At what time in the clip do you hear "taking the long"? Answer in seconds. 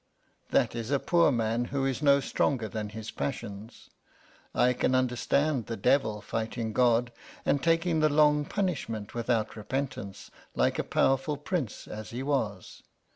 7.61-8.45